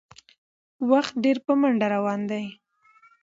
وخت 0.89 1.13
ډېر 1.23 1.37
په 1.45 1.53
منډه 1.61 1.87
روان 1.95 2.19
دی 2.29 2.43